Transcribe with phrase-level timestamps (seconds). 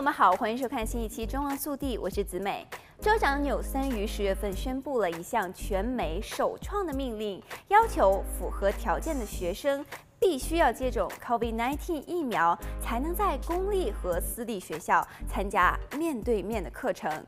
[0.00, 2.66] 我们好，欢迎收看新一期《中望速递》，我是子美。
[3.02, 7.38] 州长纽森于十月份宣布了一项全美首创的命令，
[7.68, 9.84] 要求符合条件的学生
[10.18, 17.22] 必须要接种 COVID-19 疫苗，才能在公立和私立学校参加面对面的课程。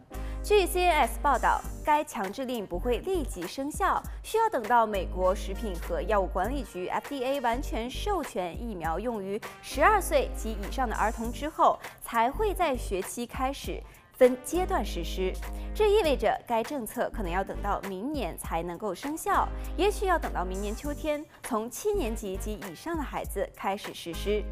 [0.45, 13.81] 据 CNS 报道，该强制令不会立即生效，需要等到美国食品和药物管理局 FDA 完全授权疫苗用于十二岁及以上的儿童之后，才会在学期开始。
[14.13, 15.33] 分阶段实施，
[15.75, 24.45] 这意味着该政策可能要等到明年才能够生效，也许要等到明年秋天，从七年级及以上的孩子开始实施。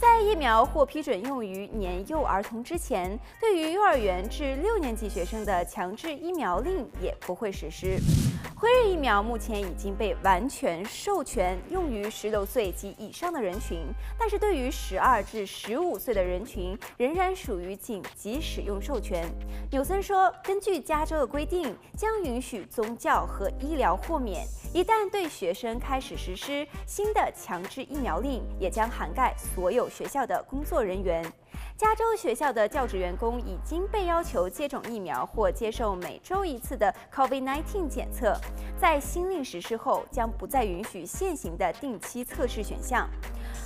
[0.00, 7.98] 在疫苗获批准用于年幼儿童之前，对于幼儿园至六年级学生的强制疫苗令也不会实施。
[8.62, 13.80] 辉瑞疫苗目前已经被完全授权用于十六岁及以上的人群，
[14.16, 19.28] 但是对于十二至十五岁的人群仍然属于紧急使用授权。
[19.72, 24.46] 纽森说，根据加州的规定，将允许宗教和医疗豁免。
[24.72, 31.20] 一旦对学生开始实施新的强制疫苗令，也将涵盖所有学校的工作人员。
[31.76, 38.36] 加州学校的教职员工已经被要求接种疫苗或接受每周一次的 COVID-19 检测。
[38.78, 43.08] 在新令实施后，将不再允许现行的定期测试选项。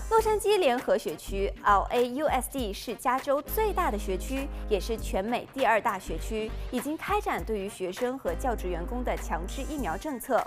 [0.08, 10.40] 洛杉矶联合学区 （LAUSD） 是加州最大的学区，也是全美第二大学区，已经开展对于学生和教职员工的强制疫苗政策。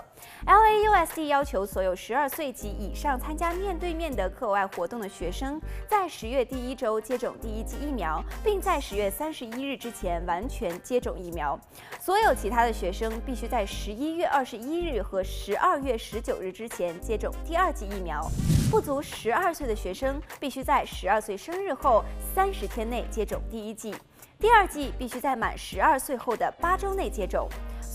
[0.46, 11.58] LAUSD 要求所有十二岁及以上参加面对面的课外活动的学生，在十月第一周接种第一剂疫苗，并在十月三十一日之前完全接种疫苗。
[12.00, 18.26] 所有其他的学生必须在十一月二十一日和十二月十九日之前接种第二剂疫苗。
[18.70, 23.92] 不足十二二岁的学生必须在十二岁生日后三十天内接种第一剂，
[24.38, 27.48] 第二剂必须在满十二岁后的八周内接种。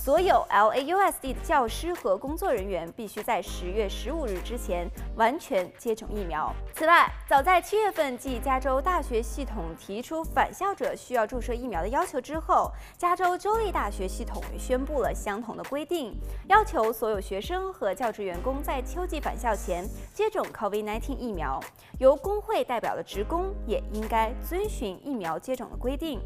[0.06, 6.54] 所有 LAUSD 的教师和工作人员必须在十月十五日之前完全接种疫苗。
[6.76, 16.16] 此外，早在七月份，继加州大学系统提出返校者需要注射疫苗的要求之后，加州州立大学系统宣布了相同的规定，
[16.50, 21.60] 要求所有学生和教职员工在秋季返校前接种 COVID-19 疫苗。
[21.98, 26.22] 由工会代表的职工也应该遵循疫苗接种的规定。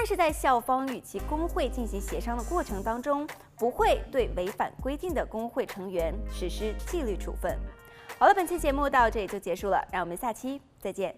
[0.00, 3.28] 但是在校方与其工会进行协商的过程当中，
[3.58, 7.54] 不会对违反规定的工会成员实施纪律处分。
[8.18, 11.14] 好了，本期节目到这里就结束了，让我们下期再见。